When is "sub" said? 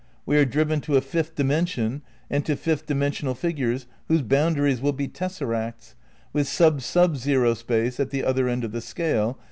6.47-6.81, 6.81-7.15